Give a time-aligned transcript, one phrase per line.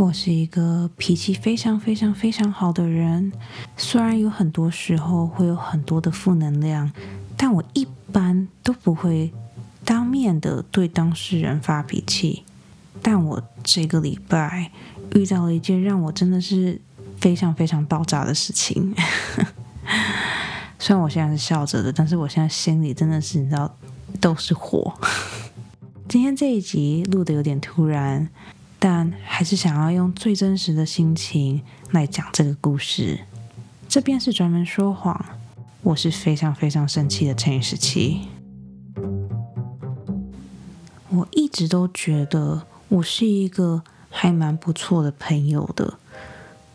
[0.00, 3.30] 我是一个脾气非常非常非常好的人，
[3.76, 6.90] 虽然有很多时候会有很多的负能量，
[7.36, 9.30] 但我一般都不会
[9.84, 12.44] 当面的对当事人发脾气。
[13.02, 14.72] 但我这个礼拜
[15.14, 16.80] 遇到了一件让我真的是
[17.18, 18.94] 非常非常爆炸的事情。
[20.80, 23.76] 虽然我现在是笑着的，但是我现在心里真的是你知道
[24.18, 24.94] 都是火。
[26.08, 28.26] 今天这一集录的有点突然。
[28.82, 31.60] 但还是想要用最真实的心情
[31.90, 33.20] 来讲这个故事。
[33.86, 35.22] 这边是专门说谎，
[35.82, 38.22] 我是非常非常生气的陈宇十七。
[41.10, 45.98] 我一直都觉得我是一个还蛮不错的朋友的，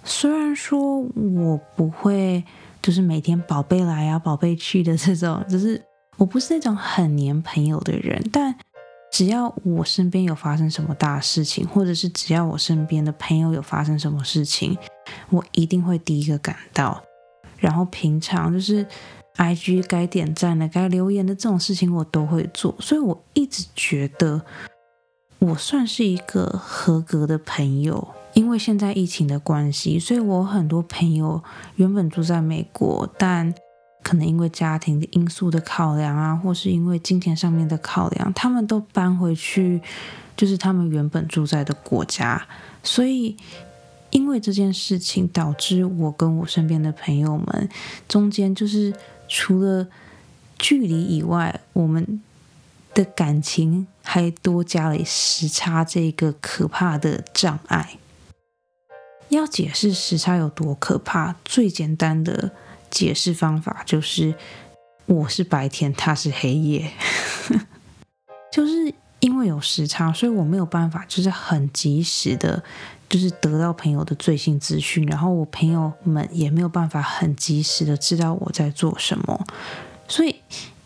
[0.03, 2.43] 虽然说我不会
[2.83, 5.81] 就是每天宝贝来啊宝贝去的这种，就是
[6.17, 8.55] 我不是那种很黏朋友的人，但。
[9.15, 14.77] 只要我身边有发生什么大事情，或者是只要我身边的朋友有发生什么事情，
[15.29, 17.01] 我一定会第一个赶到。
[17.57, 18.85] 然后平常就是
[19.37, 22.75] I G 该点赞的、该留言的这种事情，我都会做。
[22.81, 24.41] 所以我一直觉得
[25.39, 28.05] 我算是一个合格的朋友。
[28.33, 31.41] 因为现在疫情的关系，所以我很多朋友
[31.77, 33.55] 原本住在美国，但
[34.05, 39.81] 可能因为家庭的因素的考量啊，或是因为金钱上面的考量，他们都搬回去，
[40.37, 42.47] 就是他们原本住在的国家。
[42.83, 43.35] 所以，
[44.11, 47.67] 因为这件事情，导致我跟我身边的朋友们
[48.07, 48.93] 中间，就是
[49.27, 49.87] 除了
[50.59, 52.21] 距离以外，我们
[52.93, 57.97] 的感情还多加了时差这个可怕的障碍。
[59.29, 62.51] 要解释时差有多可怕，最简单的。
[62.95, 64.33] 解释方法就是，
[65.05, 66.89] 我是白天，他是黑夜，
[68.49, 72.63] 就是因为有时差，所以我没有办法，就是很及时的，
[73.09, 79.45] 就是得到朋友的最新资讯，然后我朋友们也没有办法很及时的知道我在做什么，
[80.07, 80.33] 所以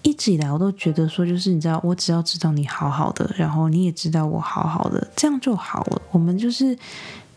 [0.02, 6.76] 一直以来我都觉得说，就是你知道，我只要知道你好好的，然后你也知道我好好的，这样就好了，我们就是。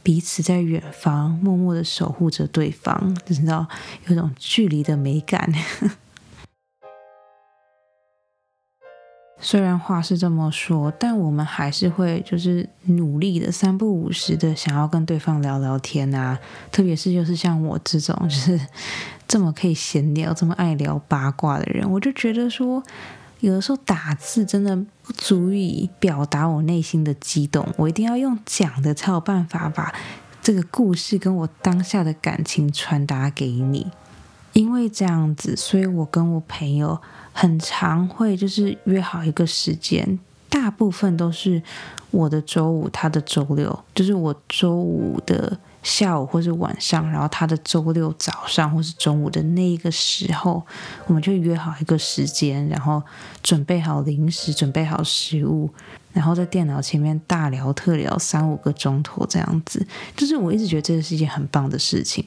[0.02, 3.66] 彼此在远方默默的守护着对方，你知道
[4.06, 5.52] 有种距离的美感。
[9.38, 16.38] 虽然话是这么说，但我们还是会就是努力的三不五时的想要跟对方聊聊天啊。
[16.70, 18.60] 特别是就是像我这种就是
[19.26, 22.82] 这么可以闲聊、这么爱聊八卦的人，我就觉得说。
[23.42, 29.92] 有的时候打字真的不足以表达我内心的激动，我一定要用讲的才有办法把
[30.40, 33.88] 这个故事跟我当下的感情传达给你。
[34.52, 37.00] 因为这样子，所以我跟我朋友
[37.32, 41.60] 很常会就是约好一个时间，大部分都是
[42.12, 45.58] 我的周五，他的周六，就是我周五的。
[45.82, 50.64] 下午或是晚上，然后他的周六早上或是中午的那一个时候，
[51.06, 53.02] 我们就约好一个时间，然后
[53.42, 55.68] 准备好零食，准备好食物，
[56.12, 59.84] 然后在电脑前面大聊特聊三五个钟头这样子。
[60.16, 62.24] 就是我一直觉得这个是一件很棒的事情。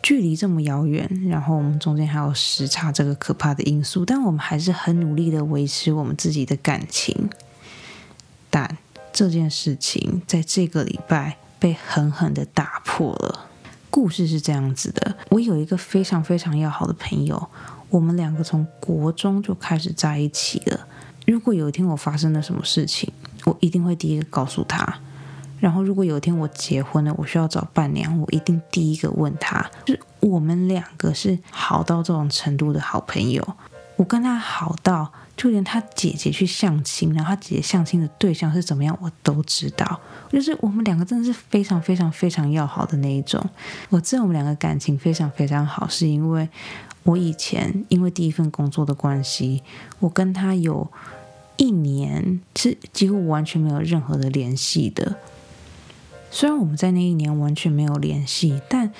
[0.00, 7.28] 距离这么遥远，然后我们中间还有时差这个可怕的因素，但我们还是很努力的维持我们自己的感情。
[8.50, 8.78] 但
[9.12, 11.36] 这件事情在这个礼拜。
[11.62, 13.46] 被狠狠的打破了。
[13.88, 17.48] 故事是这样子的：我有一个非常非常要好的朋友，
[17.88, 20.88] 我们两个从国中就开始在一起了。
[21.24, 23.12] 如果有一天我发生了什么事情，
[23.44, 24.98] 我一定会第一个告诉他。
[25.60, 29.64] 然后，如果有一天我结婚了，我需要找伴娘，我一定第一个问他。
[29.84, 33.56] 就是我们两个是好到这种程度的好朋友。
[33.96, 40.00] 我跟他好到，就连他姐姐去相亲，然后他姐姐相亲的对象是怎么样，我都知道。
[40.30, 43.44] 就是我们两个真的是非常非常非常要好的那一种。
[43.90, 46.48] 我知道我们两个感情非常非常好，是因为
[47.02, 49.62] 我以前因为第一份工作的关系，
[50.00, 50.90] 我跟他有
[51.58, 55.16] 一年是几乎完全没有任何的联系的。
[56.30, 58.90] 虽然我们在那一年完全没有联系，但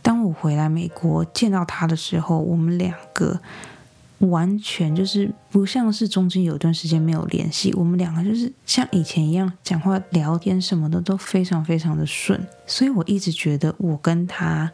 [0.00, 3.40] 当我回来美国见到他的时候，我们两个。
[4.22, 14.70] 完全就是不像是中间有段时间没有联系，我们两个就是像以前一样讲话聊天什么的都非常非常的顺，所以我一直觉得我跟他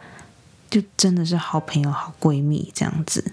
[0.69, 3.33] 就真的是好朋友、好闺蜜这样子。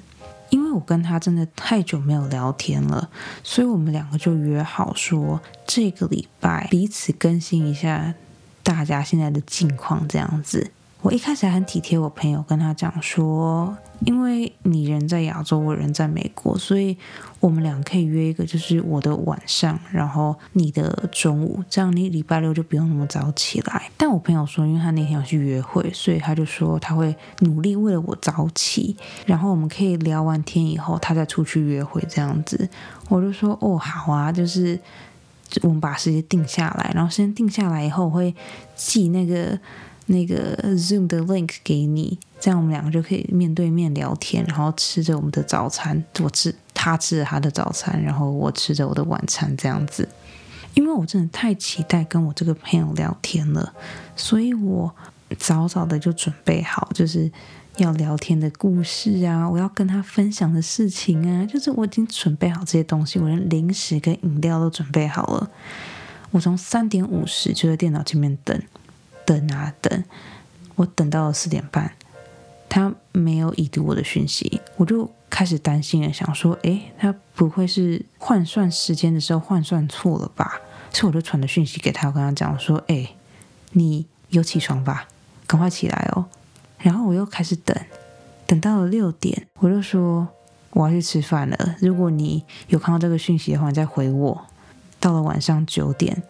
[0.52, 3.10] 因为我跟他真的太久没有聊天了，
[3.44, 8.14] 所以我们两个就约好说这个礼拜彼此更新一下
[8.64, 10.72] 大家现在的近况这样子。
[11.06, 16.98] 我一开始还很体贴我朋友，跟他讲说，因为你人在亚洲，我人在美国，所以
[17.40, 23.92] 我们俩可以约一个，就是我的晚上，然后你的中午，这样你礼拜六就不用那么早起来。
[23.96, 28.98] 但我朋友说，因为他那天要去约会，所以他就说他会努力为了我早起，
[29.28, 32.68] 然后我们可以聊完天以后，他再出去约会这样子。
[33.10, 34.80] 我就说哦，好啊，就是
[35.62, 38.34] 我们把时间定下来，然后时间定下来以后，我会
[38.76, 39.60] 记那个。
[40.08, 46.04] 那个 Zoom 的 link 给你，这样我们两个就可以面对面聊天，然后吃着我们的早餐。
[46.22, 50.08] 我吃他吃着他的早餐，然后我吃着我的晚餐，这样子。
[50.76, 53.74] 因为我真的太期待跟我这个朋友聊天了，
[54.16, 54.94] 所以我
[55.38, 57.32] 早早的就准备好，就是
[57.78, 65.50] 要聊天的故事啊，我要跟他分享的事情啊，就是我已经准备好这些东西，我连零食跟饮料都准备好了。
[66.32, 68.62] 我从三点五十就在电脑前面等。
[69.26, 70.04] 等啊等，
[70.76, 71.94] 我等到了四点半，
[72.70, 80.60] 他没有已读我的讯息，我就开始担心了，想说，诶，他不会是换算时间的时候换算错了吧？
[80.92, 83.16] 所以我就传了讯息给他，我跟他讲说，诶，
[83.72, 85.08] 你有起床吧？
[85.48, 86.26] 赶快起来哦！
[86.80, 87.78] 然后我又开始等，
[88.48, 90.28] 等到了六点，我就说
[90.72, 91.76] 我要去吃饭了。
[91.80, 94.46] 如果你有看到这个讯息的话，你再回我。
[95.00, 96.24] 到了晚上九点。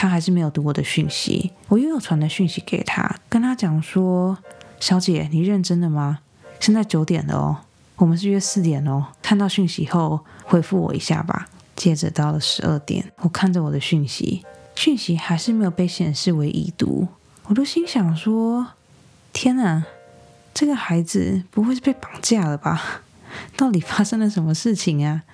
[0.00, 4.38] 他还是没有读我的讯息，我又有传的讯息给他，跟他讲说
[4.80, 6.20] ：“小姐，你认真的吗？
[6.58, 7.58] 现在九点了哦，
[7.96, 9.08] 我们是约四点哦。
[9.20, 14.42] 看到讯息后回复我一下吧。”接着到了十二点，我看着我的讯息，
[14.74, 17.06] 讯息还是没有被显示为已读，
[17.48, 18.68] 我都心想说
[19.34, 19.84] ：“天哪，
[20.54, 23.02] 这个孩子不会是被绑架了吧？
[23.54, 25.24] 到底发生了什么事情啊？”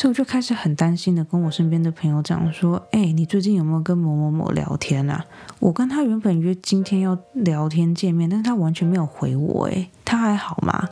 [0.00, 5.22] 所以我就开始很担心的跟我身边的朋友讲说：“哎，你最近有没有跟某某某聊天啊？
[5.58, 9.66] 我跟他原本约今天要聊天见面，但是他完全没有回我。
[9.66, 10.88] 哎，他还好吗？”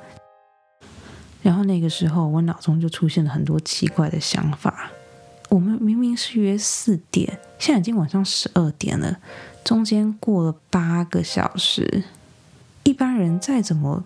[1.40, 4.90] 然后那个时候，我脑中就出现了很多奇怪的想法。
[5.49, 9.16] 我们明明是约四点，现在已经晚上十二点了，
[9.64, 12.05] 中间过了八个小时。
[12.84, 14.05] 一般人再怎么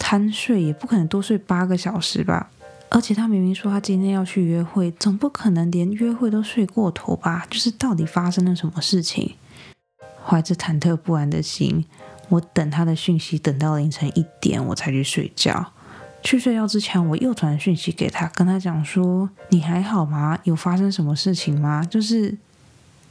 [0.00, 2.50] 贪睡，也不可能多睡八个小时吧？
[2.94, 7.46] 而且他明明说他今天要去约会，总不可能连约会都睡过头吧？
[7.48, 9.34] 就是到底发生了什么事情？
[10.22, 11.86] 怀着忐忑不安的心，
[12.28, 15.72] 我等他的讯息，等到凌晨一点我才去睡觉。
[16.22, 20.38] 去睡觉之前，我又传讯息给他，跟他讲说：“你还好吗？
[20.44, 21.82] 有发生什么事情吗？
[21.82, 22.36] 就是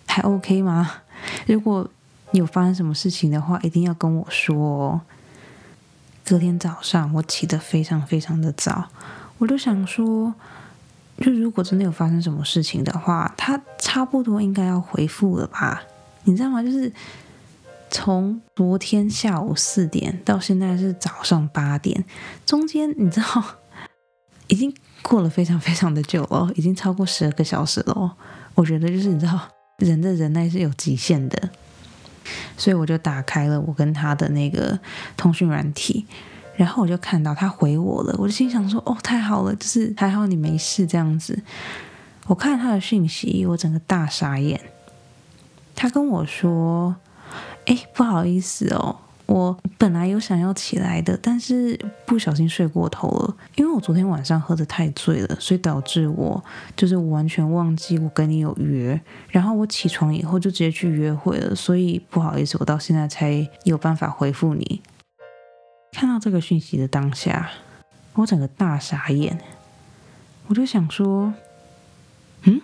[0.05, 0.89] 还 OK 吗？
[1.47, 1.89] 如果
[2.31, 5.01] 有发生什么事情的话，一定要跟我说哦。”
[6.23, 8.87] 隔天早上，我起得非常非常的早。
[9.41, 10.31] 我就想说，
[11.17, 15.81] 就如果真的有发生什么事情的话，他差不多应该要回复了吧？
[16.25, 16.61] 你知道吗？
[16.61, 16.93] 就是
[17.89, 22.05] 从昨天下午四点到现在是早上八点，
[22.45, 23.43] 中间你知道
[24.45, 24.71] 已经
[25.01, 28.15] 过了非常非常的久了，已经超过十二个小时了。
[28.53, 29.39] 我觉得就是你知道，
[29.79, 31.49] 人的忍耐是有极限的，
[32.55, 34.79] 所以我就打开了我跟他的那个
[35.17, 36.05] 通讯软体。
[36.61, 41.41] 然后我就看到他回我了，我就心想说：“哦，太好了，就是还好你没事这样子。”
[42.27, 44.61] 我看他的讯息，我整个大傻眼。
[45.75, 46.95] 他跟我说
[47.65, 53.35] ：“哎，不好意思哦，我本来有想要起来的，但是不小心睡过头了。
[53.55, 56.43] 因为我昨天晚上喝的太醉了，所以导致我
[56.77, 59.01] 就是完全忘记我跟你有约。
[59.29, 64.79] 然后我起床以后就直接去约会了，所以不好意思，我到现在才有办法回复你。”
[65.91, 67.51] 看到这个讯息的当下，
[68.13, 69.39] 我整个大傻眼。
[70.47, 71.33] 我就想说，
[72.43, 72.61] 嗯，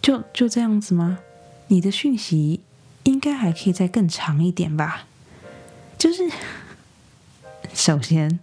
[0.00, 1.18] 就就这样子吗？
[1.68, 2.60] 你的讯息
[3.02, 5.06] 应该还可以再更长一点吧？
[5.98, 6.30] 就是
[7.74, 8.38] 首先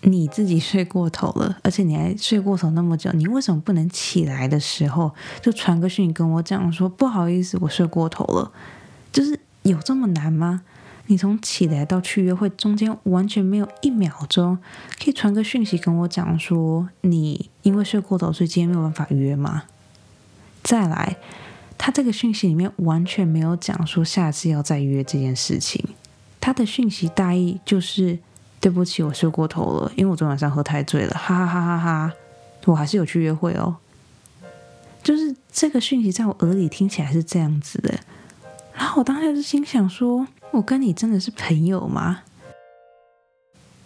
[0.00, 8.50] 你自己睡过头了，而且你还睡过头那么久，你为什么不能起来的时候就传个讯跟我讲说不好意思，我睡过头了？
[9.12, 10.62] 就是有这么难吗？
[11.10, 14.56] 你从起来到去约会中间完全没有一秒钟
[15.02, 19.64] 可以传个讯息跟我讲说你因为睡过头所以今天没有办法约吗？
[20.62, 21.16] 再来，
[21.76, 25.84] 他这个讯息里面完全没有讲说下次要再约这件事情。
[26.40, 28.16] 他的讯息大意就是
[28.60, 32.12] 对不起，我睡过头了，因为我昨晚上喝太醉了，哈哈哈哈哈！
[32.66, 33.74] 我还是有去约会哦。
[35.02, 37.98] 就是这个讯息在我耳里听起来是这样子的，
[38.72, 40.28] 然后我当时就心想说。
[40.52, 42.22] 我跟你真的是朋友吗？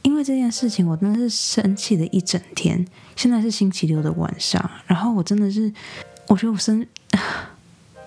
[0.03, 2.87] 因为这件事情，我真的是生气了一整天。
[3.17, 5.73] 现在是星期六的晚上，然后我真的是，
[6.27, 6.87] 我觉得我生，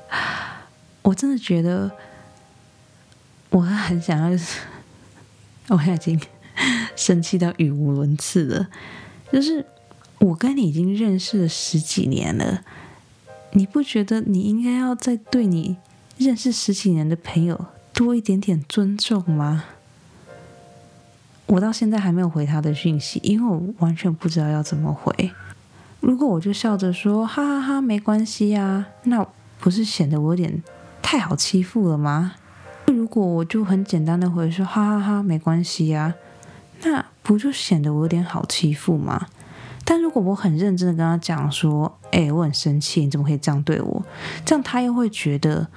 [1.02, 1.92] 我真的觉得
[3.50, 4.30] 我很想要
[5.70, 6.20] 我现在已经
[6.96, 8.68] 生气到语无伦次了。
[9.32, 9.66] 就是
[10.20, 12.64] 我跟你已经认识了十几年了，
[13.52, 15.78] 你不觉得你应该要再对你
[16.18, 19.64] 认识十几年的朋友多一点点尊重吗？
[21.48, 25.32] 我到现在还没有回他的讯息，因为我完全不知道要怎么回。
[26.00, 29.26] 如果我就笑着说哈哈哈，没关系呀，那
[29.60, 30.62] 不是显得我有点
[31.02, 32.34] 太好欺负了吗？
[32.86, 36.14] 如果我就很简单的回说哈哈哈，没关系呀，
[36.84, 39.26] 那不就显得我有点好欺负吗？
[39.84, 44.06] 但如果我很认真的跟他讲说，哎，我很生气，你怎么可以这样对我？
[44.46, 45.68] 这样他又会觉得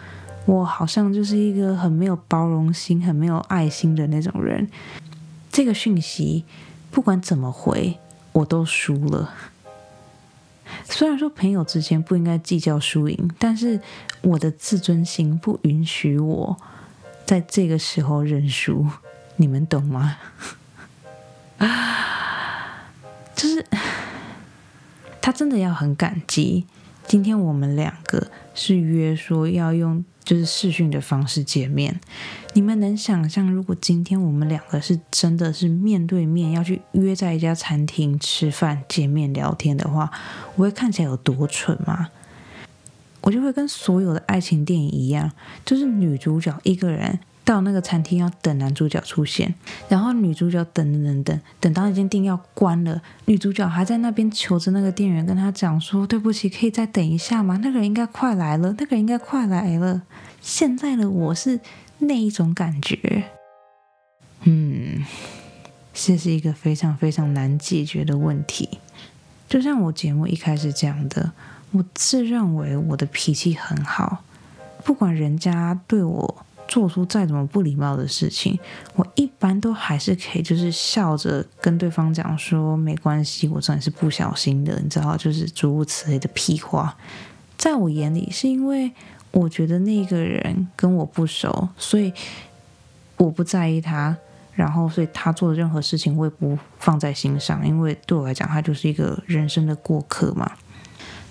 [0.47, 4.69] 我好像就是一个很没有包容心、很没有爱心的那种人。
[5.53, 6.45] 这个讯息
[6.91, 7.99] 不管怎么回，
[8.33, 9.33] 我都输了。
[10.85, 13.81] 虽然说朋友之间不应该计较输赢，但是
[14.23, 16.57] 我的自尊心不允许我
[17.25, 18.87] 在这个时候认输。
[19.37, 20.17] 你们懂吗？
[23.35, 23.65] 就是
[25.21, 26.67] 他真的要很感激。
[27.07, 30.05] 今天我们两个是约说要用。
[30.31, 32.01] 就是视讯的方式见面，
[32.55, 40.09] 你们能想象，如果今天我们两个是真的是面对面要去约在一家餐厅吃饭、见面聊天的话，
[40.55, 42.11] 我会看起来有多蠢吗？
[43.23, 45.33] 我就会跟所有的爱情电影一样，
[45.65, 47.19] 就是女主角一个人。
[47.45, 49.53] 到那个餐厅要等男主角出现，
[49.89, 57.59] 然后女主角等等等等，等到那间店要关了，女主角还在那边求着那个店员跟他讲说：“对不起，可以再等一下吗？
[57.63, 60.03] 那个人应该快来了，那个人应该快来了。”
[60.41, 61.59] 现在的我是
[61.99, 63.25] 那一种感觉，
[64.45, 65.05] 嗯，
[65.93, 68.79] 这是一个非常非常难解决的问题。
[69.49, 71.33] 就像我节目一开始讲的，
[71.73, 74.23] 我自认为我的脾气很好，
[74.85, 76.47] 不管人家对我。
[76.71, 78.57] 做出再怎么不礼貌的事情，
[78.95, 86.97] 我一般都还是可以，就是笑着跟对方讲说没关系，我真的是不小心的，你知道，就是诸如此类的屁话。
[87.59, 88.93] 在我眼里，是因为
[89.33, 92.13] 我觉得那个人跟我不熟，所以
[93.17, 94.17] 我不在意他，
[94.55, 100.53] 然后所以他做的任何事情我也不放在心上，因为对我来讲，他就是一个人生的过客嘛。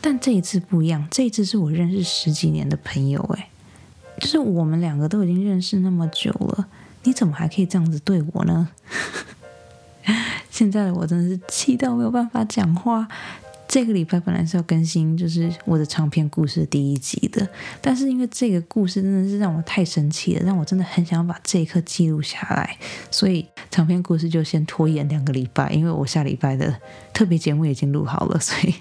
[0.02, 3.49] 但这一次不一样，这一次是我认识十几年的朋友，诶。
[4.20, 6.68] 就是我们两个都已经认识那么久了，
[7.04, 8.70] 你怎么还可以这样子对我呢？
[10.52, 13.08] 现在的我真的是气到没有办法讲话。
[13.68, 17.48] 这个礼拜本来是要更新，就是我的长篇故事第一集的，
[17.80, 22.76] 但是因为这个故事真的是让我太生气了，让我真的很想把这一刻记录下来，
[23.12, 26.76] 所以长篇故事就先拖延两个礼拜，因为我下礼拜的
[27.14, 28.74] 特别节目已经录好了，所以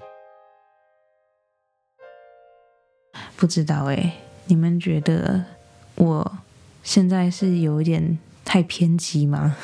[3.37, 4.28] 不知道哎。
[4.49, 5.45] 你们觉得
[5.93, 6.39] 我
[6.81, 9.55] 现在是有一点太偏激吗？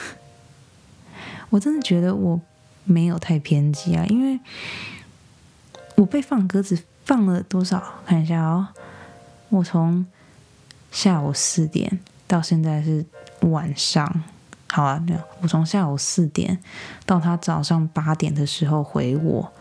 [1.49, 2.39] 我真的觉得我
[2.83, 4.39] 没有太偏激啊，因为
[5.95, 7.83] 我被放鸽子放了多少？
[8.05, 8.67] 看一下哦，
[9.49, 10.05] 我从
[10.91, 13.03] 下午四点到现在是
[13.41, 14.23] 晚上，
[14.67, 16.59] 好啊，没有，我从下午四点
[17.07, 19.51] 到他早上八点的时候回我，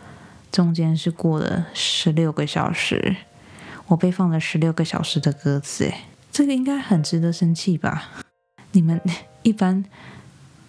[0.53, 3.17] 中间是过了十六个小时。
[3.87, 8.11] 我被放了十六个小时的鸽子，哎，这个应该很值得生气吧？
[8.73, 9.01] 你们
[9.43, 9.85] 一般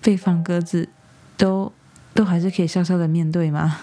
[0.02, 0.90] 被放鸽子
[1.38, 1.72] 都
[2.14, 3.80] 都还是可以笑笑的面对吗？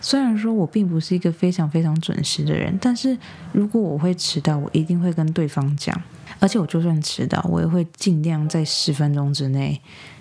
[0.00, 3.16] 虽然说我并不是一个非常非常准时的人，但是
[3.52, 5.94] 如果我会迟到，我一定会跟对方讲，
[6.38, 9.78] 而且我就算迟到，我也会尽量在十分钟之内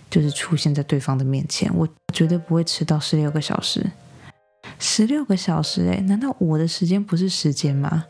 [0.09, 3.89] 就是出现在对方的面前，我绝对不会迟到十六个小时。
[4.77, 8.05] 十六个小时哎，难道我的时间不是时间吗？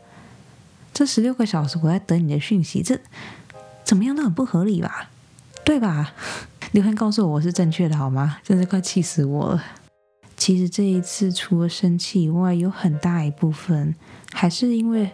[0.92, 2.98] 这十六个小时我在等你的讯息，这
[3.84, 5.10] 怎么样都很不合理吧？
[5.64, 6.12] 对吧？
[6.72, 8.38] 刘涵告诉我我是正确的，好吗？
[8.44, 9.64] 真是快气死我了。
[10.36, 13.94] 其实这一次除了生气以外，有很大一部分
[14.32, 15.10] 还是因为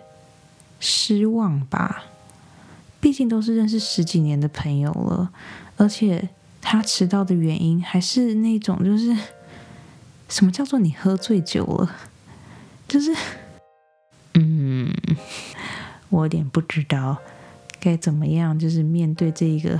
[0.79, 2.05] 失望吧。
[3.01, 5.31] 毕竟都是认识十几年的朋友了，
[5.77, 6.29] 而且
[6.61, 9.17] 他迟到的原因还是那种就是。
[10.29, 11.97] 什么叫做你喝醉酒了？
[12.89, 13.15] 就是，
[14.35, 14.93] 嗯，
[16.09, 17.19] 我有点不知道
[17.81, 19.79] 该怎么样，就是面对这一个，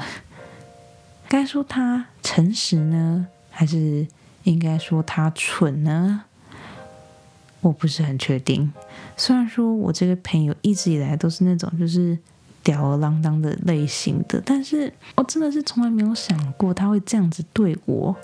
[1.29, 4.07] 该说他诚实呢，还是
[4.45, 6.25] 应该说他蠢呢？
[7.61, 8.73] 我不是很确定。
[9.17, 12.17] 虽然说我这个朋友一直以来都是那种就是
[12.63, 18.15] 吊儿郎当的类型的，但是我真的是从来没有想过他会这样子对我。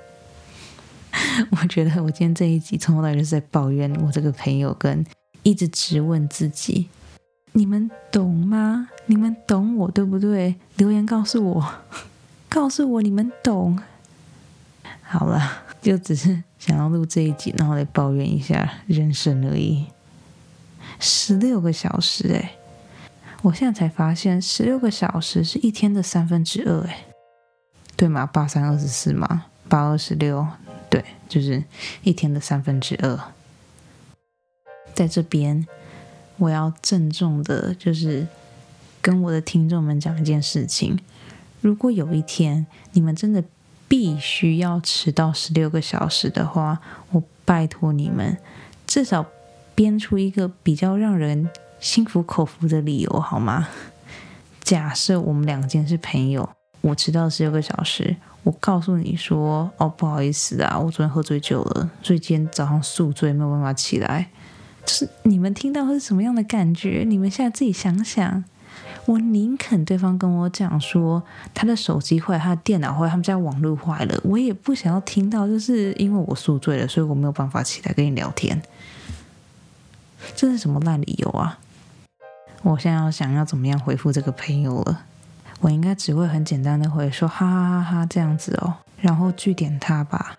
[1.51, 5.05] 我觉得我今天这一集从头到尾就是在抱怨我这个朋友，跟
[5.43, 6.89] 一直质问自己。
[7.53, 8.89] 你们懂吗？
[9.07, 10.55] 你们懂我对不对？
[10.77, 11.75] 留言告诉我。
[12.49, 13.79] 告诉我你们懂。
[15.03, 19.87] 好了，就只是想要录这一集，然后来抱怨一下人生而已。
[20.99, 22.53] 十六个小时，哎，
[23.43, 27.05] 我现在才发现，十六个小时是一天的三分之二，哎，
[27.97, 28.25] 对吗？
[28.27, 29.47] 八三二十四吗？
[29.69, 30.47] 八二十六，
[30.93, 31.65] 对，就是
[32.05, 33.19] 一天的三分之二。
[34.95, 35.67] 在这边，
[36.37, 38.29] 我要郑重的，就是
[39.01, 40.99] 跟我的听众们讲一件事情：
[41.61, 43.43] 如果有一天你们真的。
[43.89, 46.81] 必须要迟到十六个小时的话，
[47.11, 48.39] 我拜托你们，
[48.87, 49.27] 至少
[49.75, 53.69] 编出一个比较让人心服口服的理由好吗？
[54.63, 56.49] 假设我们两间是朋友，
[56.81, 64.29] 我迟到十六个小时，我告诉你说，哦，不好意思啊，我昨天喝醉酒了，所以今天早上宿醉，没有办法起来。
[64.85, 67.05] 就是你们听到会是什么样的感觉？
[67.07, 68.45] 你们现在自己想想。
[69.07, 71.21] 我宁肯对方跟我讲说
[71.53, 78.63] 他的手机坏，他的电脑坏，他们家网络坏了，我也不想要听到，就是因为我宿醉了，所以我没有办法起来跟你聊天。
[80.37, 81.59] 这是什么烂理由啊！
[82.63, 85.03] 我现在要想要怎么样回复这个朋友了？
[85.63, 90.37] 我应该只会很简单的回说哈哈哈哈这样子哦，然后据点他吧，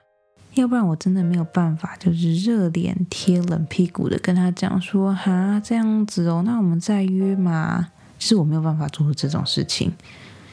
[0.54, 7.88] 要不然我真的没有办法，就是热脸贴冷屁股的跟他讲说哈这样子哦，那我们再约嘛。
[8.20, 9.92] 是我没有办法做出这种事情。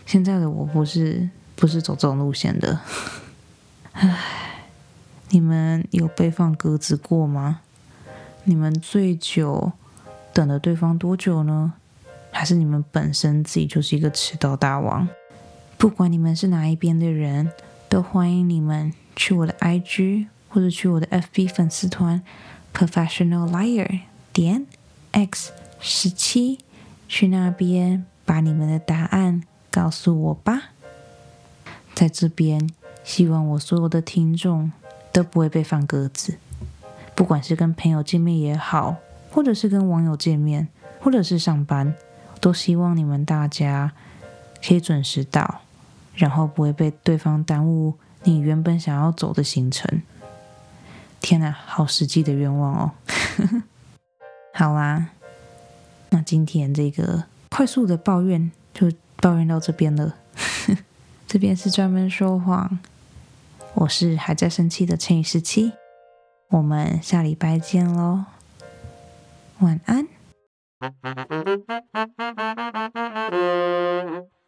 [0.04, 2.80] 现在的我不是不是走这种路线的。
[3.92, 4.16] 唉，
[5.28, 7.60] 你们有被放鸽子过吗？
[8.42, 9.70] 你们最久
[10.32, 11.74] 等了对方多久呢？
[12.40, 15.06] 还是你们本身自己就是一个迟到大王？
[15.76, 17.52] 不管你们是哪一边的人，
[17.86, 22.22] 都欢迎你们去我的 IG 或者去我的 FB 粉丝团
[22.74, 24.00] Professional Liar
[24.32, 24.64] 点
[25.10, 26.60] X 十七。
[27.06, 30.70] 去那边把你们的答案告诉我吧。
[31.94, 32.70] 在这边，
[33.04, 34.72] 希望我所有的听众
[35.12, 36.38] 都不会被放鸽子。
[37.14, 38.96] 不管是跟朋友见面也好，
[39.30, 40.68] 或者是跟网友见面，
[41.02, 41.94] 或者是上班，
[42.40, 43.92] 都希望你们大家
[44.66, 45.60] 可以准时到，
[46.14, 50.02] 然后不会被对方耽误你原本想要走的行程。
[51.20, 52.90] 天哪，好实际的愿望哦！
[54.54, 55.10] 好啦。
[56.12, 60.16] 那今天这个快速的抱怨就抱怨到这边了，
[61.28, 62.80] 这边是专门说谎，
[63.74, 65.72] 我是还在生气的乘以十七，
[66.48, 68.24] 我们下礼拜见喽，
[69.60, 70.19] 晚安。
[70.80, 70.94] Thank
[73.32, 74.39] you.